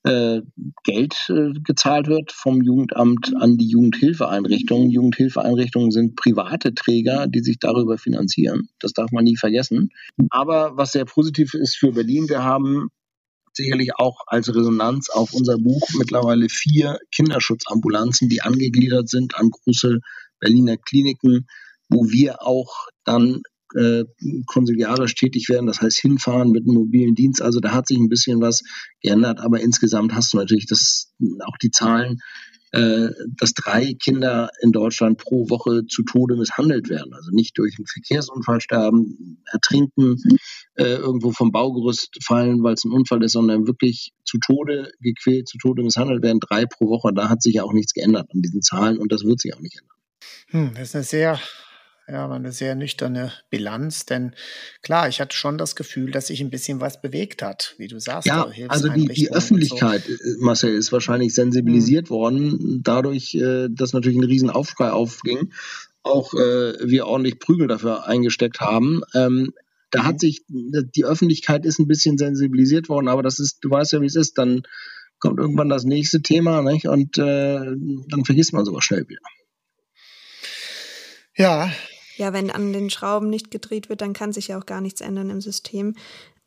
[0.03, 0.41] äh,
[0.83, 4.89] Geld äh, gezahlt wird vom Jugendamt an die Jugendhilfeeinrichtungen.
[4.89, 8.69] Jugendhilfeeinrichtungen sind private Träger, die sich darüber finanzieren.
[8.79, 9.89] Das darf man nie vergessen.
[10.29, 12.89] Aber was sehr positiv ist für Berlin, wir haben
[13.53, 19.99] sicherlich auch als Resonanz auf unser Buch mittlerweile vier Kinderschutzambulanzen, die angegliedert sind an große
[20.39, 21.47] Berliner Kliniken,
[21.89, 23.41] wo wir auch dann
[23.75, 24.03] äh,
[24.45, 27.41] konsiliarisch tätig werden, das heißt hinfahren mit einem mobilen Dienst.
[27.41, 28.63] Also da hat sich ein bisschen was
[29.01, 31.13] geändert, aber insgesamt hast du natürlich das,
[31.45, 32.19] auch die Zahlen
[32.71, 37.13] äh, dass drei Kinder in Deutschland pro Woche zu Tode misshandelt werden.
[37.15, 40.17] Also nicht durch einen Verkehrsunfall sterben, ertrinken,
[40.75, 45.47] äh, irgendwo vom Baugerüst fallen, weil es ein Unfall ist, sondern wirklich zu Tode gequält,
[45.47, 47.11] zu Tode misshandelt werden, drei pro Woche.
[47.11, 49.61] Da hat sich ja auch nichts geändert an diesen Zahlen und das wird sich auch
[49.61, 49.97] nicht ändern.
[50.49, 51.39] Hm, das ist eine sehr
[52.11, 54.33] ja, war eine sehr nüchterne Bilanz, denn
[54.81, 57.99] klar, ich hatte schon das Gefühl, dass sich ein bisschen was bewegt hat, wie du
[57.99, 58.27] sagst.
[58.27, 60.13] Ja, also die, die Öffentlichkeit, so.
[60.13, 62.13] Äh, Marcel, ist wahrscheinlich sensibilisiert mhm.
[62.13, 65.53] worden, dadurch, äh, dass natürlich ein Riesenaufschrei aufging,
[66.01, 69.01] auch äh, wir ordentlich Prügel dafür eingesteckt haben.
[69.13, 69.53] Ähm,
[69.91, 70.19] da hat mhm.
[70.19, 74.07] sich, die Öffentlichkeit ist ein bisschen sensibilisiert worden, aber das ist, du weißt ja, wie
[74.07, 74.63] es ist, dann
[75.19, 76.87] kommt irgendwann das nächste Thema, nicht?
[76.87, 77.59] Und äh,
[78.07, 79.21] dann vergisst man sowas schnell wieder.
[81.35, 81.71] Ja,
[82.19, 85.01] ja, wenn an den Schrauben nicht gedreht wird, dann kann sich ja auch gar nichts
[85.01, 85.95] ändern im System.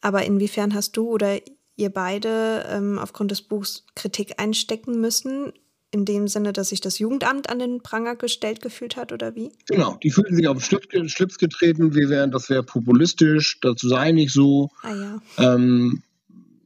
[0.00, 1.40] Aber inwiefern hast du oder
[1.76, 5.52] ihr beide ähm, aufgrund des Buchs Kritik einstecken müssen?
[5.94, 9.52] In dem Sinne, dass sich das Jugendamt an den Pranger gestellt gefühlt hat oder wie?
[9.66, 14.12] Genau, die fühlten sich auf den Schlips getreten, wir wären, das wäre populistisch, dazu sei
[14.12, 14.70] nicht so.
[14.82, 15.22] Ah, ja.
[15.54, 16.02] ähm,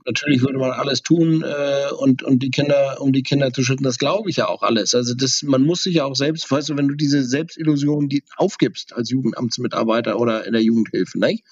[0.07, 3.85] natürlich würde man alles tun äh, und, und die Kinder, um die Kinder zu schützen,
[3.85, 4.95] das glaube ich ja auch alles.
[4.95, 8.23] Also das, man muss sich ja auch selbst, weißt du, wenn du diese Selbstillusion die
[8.37, 11.45] aufgibst als Jugendamtsmitarbeiter oder in der Jugendhilfe, nicht?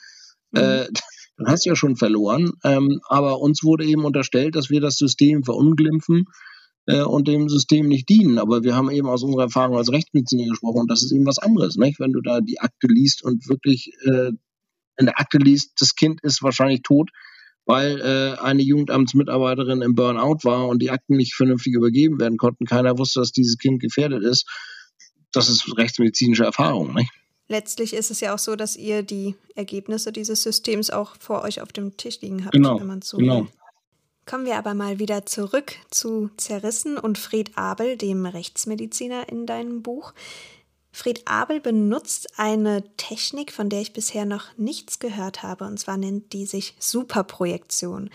[0.53, 0.61] Mhm.
[0.61, 0.87] Äh,
[1.37, 2.53] dann hast du ja schon verloren.
[2.63, 6.27] Ähm, aber uns wurde eben unterstellt, dass wir das System verunglimpfen
[6.87, 8.39] äh, und dem System nicht dienen.
[8.39, 11.39] Aber wir haben eben aus unserer Erfahrung als Rechtsmediziner gesprochen und das ist eben was
[11.39, 11.99] anderes, nicht?
[11.99, 14.31] Wenn du da die Akte liest und wirklich äh,
[14.97, 17.11] in der Akte liest, das Kind ist wahrscheinlich tot,
[17.67, 22.67] weil äh, eine Jugendamtsmitarbeiterin im Burnout war und die Akten nicht vernünftig übergeben werden konnten.
[22.67, 24.47] Keiner wusste, dass dieses Kind gefährdet ist.
[25.33, 26.95] Das ist rechtsmedizinische Erfahrung.
[26.95, 27.11] Nicht?
[27.49, 31.61] Letztlich ist es ja auch so, dass ihr die Ergebnisse dieses Systems auch vor euch
[31.61, 33.47] auf dem Tisch liegen habt, genau, wenn man so genau.
[34.27, 39.83] Kommen wir aber mal wieder zurück zu Zerrissen und Fred Abel, dem Rechtsmediziner in deinem
[39.83, 40.15] Buch.
[40.95, 45.97] Fred Abel benutzt eine Technik, von der ich bisher noch nichts gehört habe, und zwar
[45.97, 48.11] nennt die sich Superprojektion.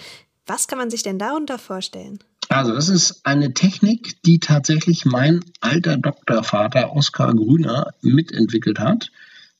[0.47, 2.19] Was kann man sich denn darunter vorstellen?
[2.47, 9.11] Also, das ist eine Technik, die tatsächlich mein alter Doktorvater Oskar Grüner mitentwickelt hat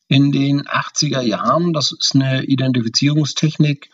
[0.08, 1.74] in den 80er Jahren.
[1.74, 3.90] Das ist eine Identifizierungstechnik,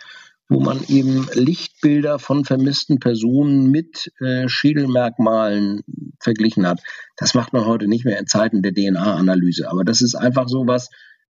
[0.48, 5.82] wo man eben Lichtbilder von vermissten Personen mit äh, Schädelmerkmalen
[6.22, 6.82] verglichen hat.
[7.18, 9.70] Das macht man heute nicht mehr in Zeiten der DNA-Analyse.
[9.70, 10.90] Aber das ist einfach so was,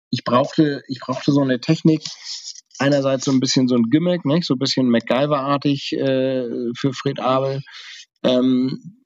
[0.10, 2.02] ich brauchte, ich brauchte so eine Technik,
[2.80, 4.46] einerseits so ein bisschen so ein Gimmick, nicht?
[4.46, 7.62] so ein bisschen MacGyver-artig äh, für Fred Abel,
[8.24, 9.00] ähm,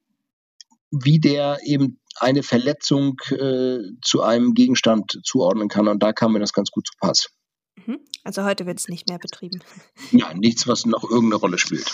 [0.92, 5.88] wie der eben eine Verletzung äh, zu einem Gegenstand zuordnen kann.
[5.88, 7.30] Und da kam mir das ganz gut zu Pass.
[7.86, 8.00] Mhm.
[8.24, 9.62] Also heute wird es nicht mehr betrieben.
[10.12, 11.92] Ja, nichts, was noch irgendeine Rolle spielt.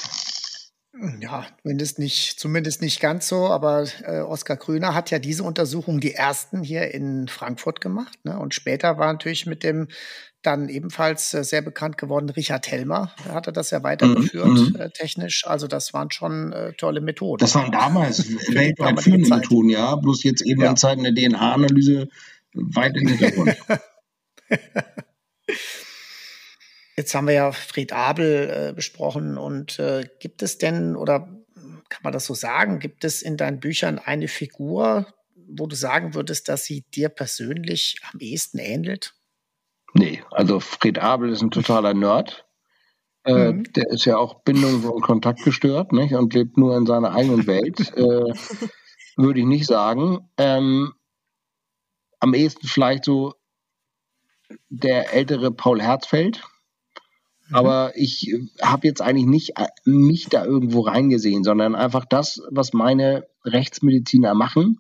[1.20, 6.00] Ja, zumindest nicht, zumindest nicht ganz so, aber äh, Oskar Grüner hat ja diese Untersuchung
[6.00, 8.20] die ersten hier in Frankfurt gemacht.
[8.24, 8.38] Ne?
[8.38, 9.88] Und später war natürlich mit dem
[10.44, 14.76] dann ebenfalls äh, sehr bekannt geworden Richard Helmer, er hatte das ja weitergeführt mhm.
[14.76, 15.48] äh, technisch.
[15.48, 17.40] Also das waren schon äh, tolle Methoden.
[17.40, 19.96] Das waren damals weltweit führende Methoden, ja.
[19.96, 20.70] Bloß jetzt eben ja.
[20.70, 22.08] in Zeiten der DNA-Analyse
[22.54, 23.58] weit in den Hintergrund.
[26.96, 31.22] Jetzt haben wir ja Fred Abel äh, besprochen und äh, gibt es denn oder
[31.90, 36.14] kann man das so sagen, gibt es in deinen Büchern eine Figur, wo du sagen
[36.16, 39.14] würdest, dass sie dir persönlich am ehesten ähnelt?
[39.94, 42.46] Nee, also Fred Abel ist ein totaler Nerd.
[43.26, 43.64] Äh, mhm.
[43.74, 46.14] Der ist ja auch bindungs- und kontaktgestört nicht?
[46.14, 47.80] und lebt nur in seiner eigenen Welt.
[47.96, 48.34] äh,
[49.16, 50.30] würde ich nicht sagen.
[50.38, 50.94] Ähm,
[52.20, 53.34] am ehesten vielleicht so
[54.70, 56.44] der ältere Paul Herzfeld.
[57.52, 62.74] Aber ich habe jetzt eigentlich nicht äh, mich da irgendwo reingesehen, sondern einfach das, was
[62.74, 64.80] meine Rechtsmediziner machen,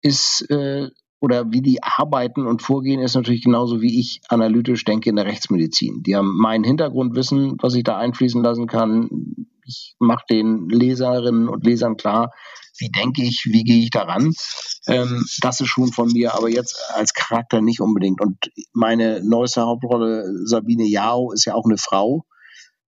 [0.00, 0.88] ist äh,
[1.20, 5.26] oder wie die arbeiten und vorgehen, ist natürlich genauso wie ich analytisch denke in der
[5.26, 6.02] Rechtsmedizin.
[6.04, 9.46] Die haben mein Hintergrundwissen, was ich da einfließen lassen kann.
[9.64, 12.32] Ich mache den Leserinnen und Lesern klar,
[12.78, 14.32] wie denke ich, wie gehe ich daran.
[14.86, 18.20] Ähm, das ist schon von mir, aber jetzt als Charakter nicht unbedingt.
[18.20, 18.38] Und
[18.72, 22.24] meine neueste Hauptrolle, Sabine Jao, ist ja auch eine Frau.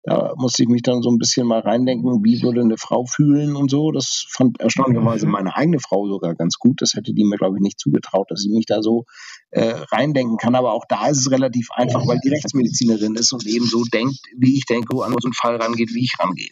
[0.03, 3.57] Da musste ich mich dann so ein bisschen mal reindenken, wie würde eine Frau fühlen
[3.57, 3.91] und so.
[3.91, 5.33] Das fand erstaunlicherweise mhm.
[5.33, 6.81] meine eigene Frau sogar ganz gut.
[6.81, 9.03] Das hätte die mir, glaube ich, nicht zugetraut, dass sie mich da so
[9.51, 10.55] äh, reindenken kann.
[10.55, 14.19] Aber auch da ist es relativ einfach, weil die Rechtsmedizinerin ist und eben so denkt,
[14.37, 16.47] wie ich denke, an so einen Fall rangeht, wie ich rangehe.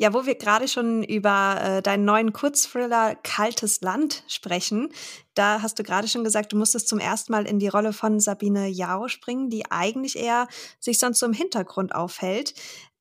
[0.00, 4.88] Ja, wo wir gerade schon über äh, deinen neuen Kurzthriller Kaltes Land sprechen,
[5.34, 8.18] da hast du gerade schon gesagt, du musstest zum ersten Mal in die Rolle von
[8.18, 12.54] Sabine Jao springen, die eigentlich eher sich sonst so im Hintergrund aufhält.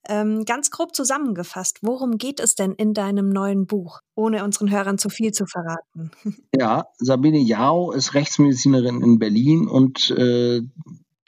[0.10, 4.98] Ähm, ganz grob zusammengefasst, worum geht es denn in deinem neuen Buch, ohne unseren Hörern
[4.98, 6.12] zu viel zu verraten?
[6.54, 10.64] Ja, Sabine Jao ist Rechtsmedizinerin in Berlin und äh,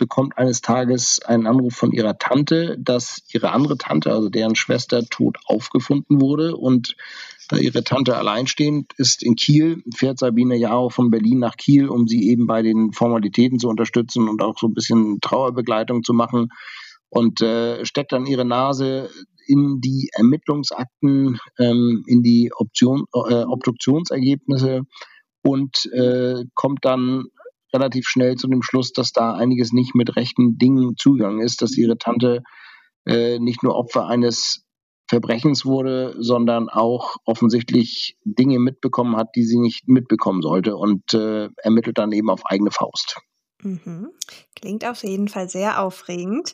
[0.01, 5.05] bekommt eines Tages einen Anruf von ihrer Tante, dass ihre andere Tante, also deren Schwester,
[5.05, 6.57] tot aufgefunden wurde.
[6.57, 6.95] Und
[7.49, 12.07] da ihre Tante alleinstehend ist in Kiel, fährt Sabine Jaro von Berlin nach Kiel, um
[12.07, 16.49] sie eben bei den Formalitäten zu unterstützen und auch so ein bisschen Trauerbegleitung zu machen.
[17.09, 19.11] Und äh, steckt dann ihre Nase
[19.45, 24.81] in die Ermittlungsakten, ähm, in die Option, äh, Obduktionsergebnisse
[25.43, 27.25] und äh, kommt dann
[27.73, 31.77] relativ schnell zu dem Schluss, dass da einiges nicht mit rechten Dingen zugegangen ist, dass
[31.77, 32.43] ihre Tante
[33.05, 34.65] äh, nicht nur Opfer eines
[35.09, 41.49] Verbrechens wurde, sondern auch offensichtlich Dinge mitbekommen hat, die sie nicht mitbekommen sollte und äh,
[41.57, 43.19] ermittelt dann eben auf eigene Faust.
[43.63, 44.09] Mhm.
[44.55, 46.53] Klingt auf jeden Fall sehr aufregend.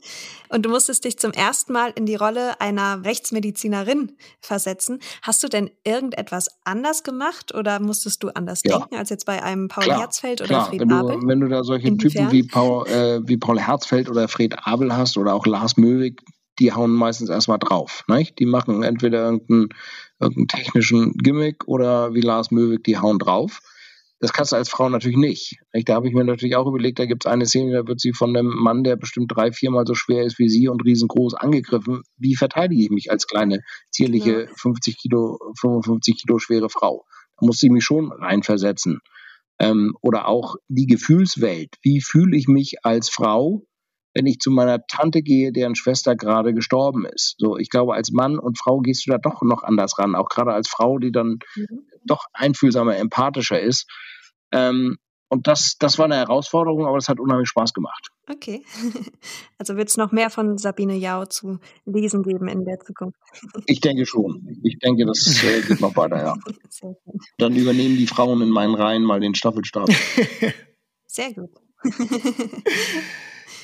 [0.49, 4.99] Und du musstest dich zum ersten Mal in die Rolle einer Rechtsmedizinerin versetzen.
[5.21, 8.77] Hast du denn irgendetwas anders gemacht oder musstest du anders ja.
[8.77, 10.65] denken als jetzt bei einem Paul klar, Herzfeld oder klar.
[10.67, 11.17] Fred wenn du, Abel?
[11.23, 12.29] Wenn du da solche Inwiefern?
[12.29, 16.21] Typen wie Paul, äh, wie Paul Herzfeld oder Fred Abel hast oder auch Lars Möwig,
[16.59, 18.03] die hauen meistens erstmal drauf.
[18.07, 18.39] Nicht?
[18.39, 19.69] Die machen entweder irgendeinen,
[20.19, 23.61] irgendeinen technischen Gimmick oder wie Lars Möwig, die hauen drauf.
[24.19, 25.57] Das kannst du als Frau natürlich nicht.
[25.85, 28.13] Da habe ich mir natürlich auch überlegt, da gibt es eine Szene, da wird sie
[28.13, 32.01] von einem Mann, der bestimmt drei, viermal so schwer ist wie sie und riesengroß angegriffen.
[32.17, 33.59] Wie verteidige ich mich als kleine,
[33.91, 34.47] zierliche ja.
[34.55, 37.05] 50 Kilo, 55 Kilo schwere Frau?
[37.39, 39.01] Da muss sie mich schon reinversetzen.
[39.59, 41.75] Ähm, oder auch die Gefühlswelt.
[41.83, 43.65] Wie fühle ich mich als Frau,
[44.17, 47.35] wenn ich zu meiner Tante gehe, deren Schwester gerade gestorben ist.
[47.37, 50.27] So, ich glaube, als Mann und Frau gehst du da doch noch anders ran, auch
[50.27, 51.87] gerade als Frau, die dann mhm.
[52.03, 53.85] doch einfühlsamer, empathischer ist.
[54.51, 54.97] Ähm,
[55.29, 58.09] und das, das war eine Herausforderung, aber es hat unheimlich Spaß gemacht.
[58.27, 58.63] Okay.
[59.59, 63.19] Also wird es noch mehr von Sabine Jau zu lesen geben in der Zukunft?
[63.67, 64.59] Ich denke schon.
[64.63, 66.35] Ich denke, das äh, geht noch weiter, ja.
[67.37, 69.89] Dann übernehmen die Frauen in meinen Reihen mal den Staffelstab.
[71.05, 71.51] Sehr gut.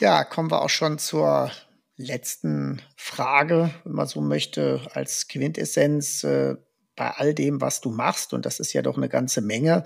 [0.04, 1.50] Ja, kommen wir auch schon zur
[1.96, 6.56] letzten Frage, wenn man so möchte, als Quintessenz äh,
[6.98, 8.34] bei all dem, was du machst.
[8.34, 9.86] Und das ist ja doch eine ganze Menge.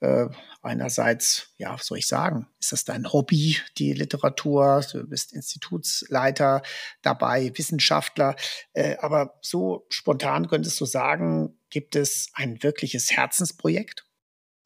[0.00, 0.28] Äh,
[0.62, 4.86] einerseits, ja, was soll ich sagen, ist das dein Hobby, die Literatur?
[4.90, 6.62] Du bist Institutsleiter
[7.02, 8.36] dabei, Wissenschaftler.
[8.72, 14.06] Äh, aber so spontan könntest du sagen, gibt es ein wirkliches Herzensprojekt?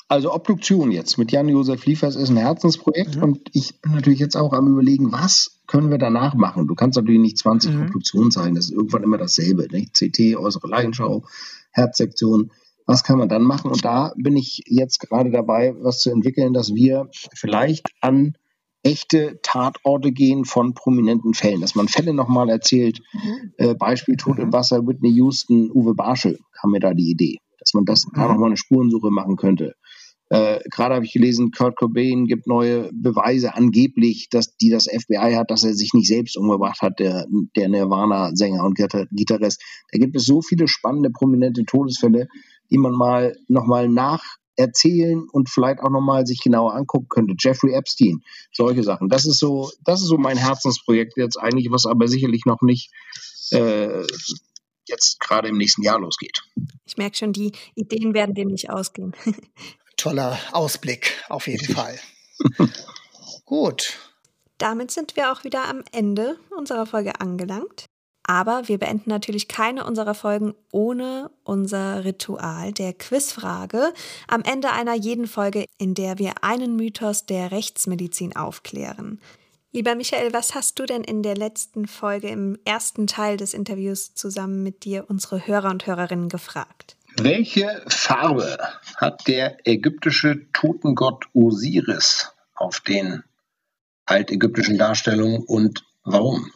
[0.09, 3.23] Also Obduktion jetzt mit Jan-Josef Liefers ist ein Herzensprojekt mhm.
[3.23, 6.69] und ich bin natürlich jetzt auch am überlegen, was können wir danach machen?
[6.69, 7.83] Du kannst natürlich nicht 20 mhm.
[7.83, 9.66] Obduktionen sein, das ist irgendwann immer dasselbe.
[9.71, 9.95] Nicht?
[9.95, 11.25] CT, äußere Leichenschau,
[11.73, 12.53] Herzsektion.
[12.87, 13.73] Was kann man dann machen?
[13.73, 18.37] Und da bin ich jetzt gerade dabei, was zu entwickeln, dass wir vielleicht an
[18.85, 23.01] echte Tatorte gehen von prominenten Fällen, dass man Fälle nochmal erzählt.
[23.12, 23.53] Mhm.
[23.57, 24.53] Äh, Beispiel Tod im mhm.
[24.53, 28.51] Wasser, Whitney Houston, Uwe Barschel, kam mir da die Idee, dass man das da nochmal
[28.51, 29.75] eine Spurensuche machen könnte.
[30.29, 35.35] Äh, Gerade habe ich gelesen, Kurt Cobain gibt neue Beweise angeblich, dass die das FBI
[35.35, 39.62] hat, dass er sich nicht selbst umgebracht hat, der, der Nirvana-Sänger und Gitarrist.
[39.93, 42.27] Da gibt es so viele spannende, prominente Todesfälle,
[42.71, 47.35] die man mal nochmal nacherzählen und vielleicht auch nochmal sich genauer angucken könnte.
[47.39, 49.09] Jeffrey Epstein, solche Sachen.
[49.09, 52.91] Das ist so, das ist so mein Herzensprojekt jetzt eigentlich, was aber sicherlich noch nicht
[53.53, 54.03] äh,
[54.89, 56.43] jetzt gerade im nächsten Jahr losgeht.
[56.85, 59.12] Ich merke schon, die Ideen werden dem nicht ausgehen.
[59.96, 61.98] toller Ausblick auf jeden Fall.
[63.44, 63.98] Gut.
[64.59, 67.87] Damit sind wir auch wieder am Ende unserer Folge angelangt.
[68.28, 73.92] Aber wir beenden natürlich keine unserer Folgen ohne unser Ritual der Quizfrage
[74.26, 79.20] am Ende einer jeden Folge, in der wir einen Mythos der Rechtsmedizin aufklären.
[79.70, 84.14] Lieber Michael, was hast du denn in der letzten Folge im ersten Teil des Interviews
[84.14, 86.95] zusammen mit dir unsere Hörer und Hörerinnen gefragt?
[87.18, 88.59] Welche Farbe
[88.96, 93.24] hat der ägyptische Totengott Osiris auf den
[94.05, 96.52] altägyptischen Darstellungen und warum?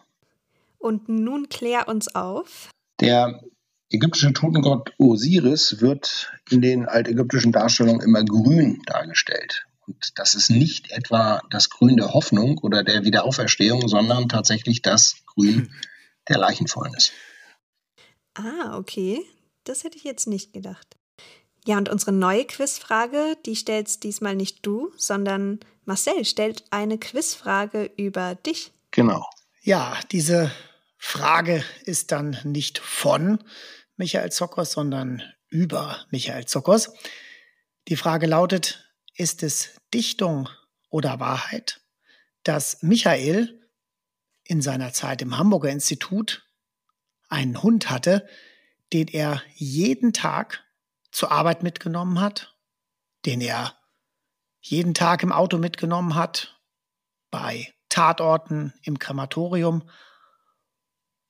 [0.78, 2.68] Und nun klär uns auf.
[3.00, 3.40] Der
[3.88, 9.66] ägyptische Totengott Osiris wird in den altägyptischen Darstellungen immer grün dargestellt.
[9.86, 15.16] Und das ist nicht etwa das Grün der Hoffnung oder der Wiederauferstehung, sondern tatsächlich das
[15.24, 15.72] Grün
[16.28, 17.12] der Leichenfäulnis.
[18.34, 19.24] Ah, okay.
[19.70, 20.96] Das hätte ich jetzt nicht gedacht.
[21.64, 27.88] Ja, und unsere neue Quizfrage, die stellst diesmal nicht du, sondern Marcel stellt eine Quizfrage
[27.96, 28.72] über dich.
[28.90, 29.24] Genau.
[29.62, 30.50] Ja, diese
[30.98, 33.44] Frage ist dann nicht von
[33.96, 36.90] Michael Zokos, sondern über Michael Zokos.
[37.86, 40.48] Die Frage lautet, ist es Dichtung
[40.88, 41.80] oder Wahrheit,
[42.42, 43.70] dass Michael
[44.42, 46.44] in seiner Zeit im Hamburger Institut
[47.28, 48.26] einen Hund hatte,
[48.92, 50.64] den er jeden Tag
[51.12, 52.56] zur Arbeit mitgenommen hat,
[53.26, 53.74] den er
[54.60, 56.60] jeden Tag im Auto mitgenommen hat,
[57.30, 59.88] bei Tatorten im Krematorium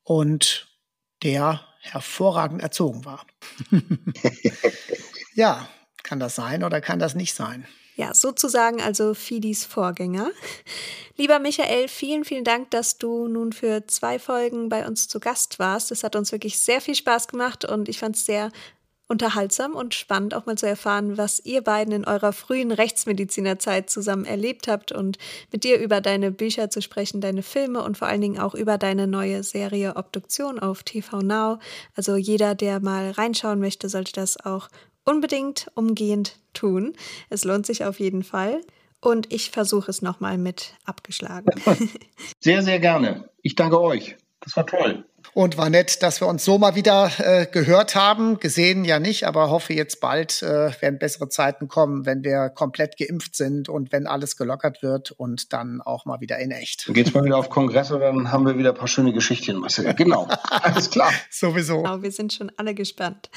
[0.02, 0.68] und
[1.22, 3.26] der hervorragend erzogen war.
[5.34, 5.68] ja,
[6.02, 7.66] kann das sein oder kann das nicht sein?
[8.00, 10.30] Ja, sozusagen also Fidis Vorgänger.
[11.18, 15.58] Lieber Michael, vielen, vielen Dank, dass du nun für zwei Folgen bei uns zu Gast
[15.58, 15.92] warst.
[15.92, 18.52] Es hat uns wirklich sehr viel Spaß gemacht und ich fand es sehr
[19.06, 24.24] unterhaltsam und spannend, auch mal zu erfahren, was ihr beiden in eurer frühen Rechtsmedizinerzeit zusammen
[24.24, 25.18] erlebt habt und
[25.52, 28.78] mit dir über deine Bücher zu sprechen, deine Filme und vor allen Dingen auch über
[28.78, 31.58] deine neue Serie Obduktion auf TV Now.
[31.96, 34.68] Also jeder, der mal reinschauen möchte, sollte das auch
[35.10, 36.94] unbedingt umgehend tun.
[37.28, 38.60] Es lohnt sich auf jeden Fall.
[39.00, 41.48] Und ich versuche es nochmal mit abgeschlagen.
[42.40, 43.30] Sehr, sehr gerne.
[43.42, 44.16] Ich danke euch.
[44.40, 45.04] Das war toll.
[45.32, 48.40] Und war nett, dass wir uns so mal wieder äh, gehört haben.
[48.40, 52.96] Gesehen ja nicht, aber hoffe jetzt bald äh, werden bessere Zeiten kommen, wenn wir komplett
[52.96, 56.88] geimpft sind und wenn alles gelockert wird und dann auch mal wieder in echt.
[56.88, 59.58] Dann geht's mal wieder auf Kongress und dann haben wir wieder ein paar schöne Geschichtchen,
[59.58, 59.92] Marcel.
[59.94, 60.26] Genau.
[60.50, 61.12] Alles klar.
[61.30, 61.82] Sowieso.
[61.82, 63.30] Genau, wir sind schon alle gespannt.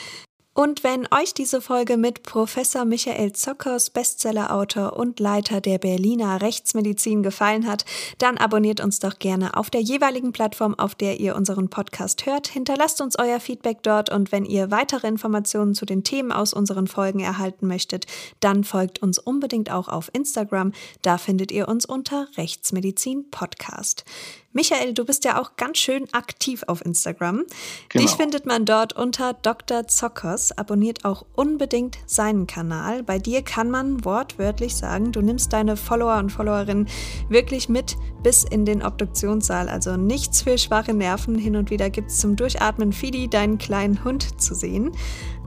[0.55, 7.23] Und wenn euch diese Folge mit Professor Michael Zockers, Bestsellerautor und Leiter der Berliner Rechtsmedizin
[7.23, 7.85] gefallen hat,
[8.19, 12.47] dann abonniert uns doch gerne auf der jeweiligen Plattform, auf der ihr unseren Podcast hört.
[12.47, 16.85] Hinterlasst uns euer Feedback dort und wenn ihr weitere Informationen zu den Themen aus unseren
[16.85, 18.05] Folgen erhalten möchtet,
[18.39, 20.71] dann folgt uns unbedingt auch auf Instagram.
[21.01, 24.05] Da findet ihr uns unter Rechtsmedizin Podcast.
[24.53, 27.43] Michael, du bist ja auch ganz schön aktiv auf Instagram.
[27.89, 28.05] Genau.
[28.05, 29.87] Dich findet man dort unter Dr.
[29.87, 30.55] Zockers.
[30.57, 33.01] Abonniert auch unbedingt seinen Kanal.
[33.01, 36.87] Bei dir kann man wortwörtlich sagen, du nimmst deine Follower und Followerinnen
[37.29, 39.69] wirklich mit bis in den Obduktionssaal.
[39.69, 41.35] Also nichts für schwache Nerven.
[41.35, 44.91] Hin und wieder gibt es zum Durchatmen Fidi, deinen kleinen Hund, zu sehen.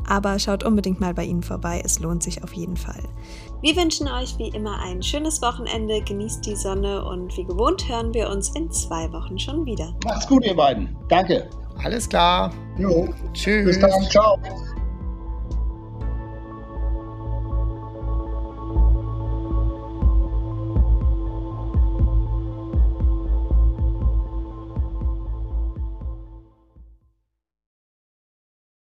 [0.09, 1.81] Aber schaut unbedingt mal bei ihnen vorbei.
[1.85, 3.03] Es lohnt sich auf jeden Fall.
[3.63, 8.13] Wir wünschen euch wie immer ein schönes Wochenende, genießt die Sonne und wie gewohnt hören
[8.13, 9.95] wir uns in zwei Wochen schon wieder.
[10.05, 10.95] Macht's gut, ihr beiden.
[11.09, 11.49] Danke.
[11.83, 12.53] Alles klar.
[12.79, 13.09] Jo.
[13.33, 13.65] Tschüss.
[13.65, 14.03] Bis dann.
[14.11, 14.39] Ciao.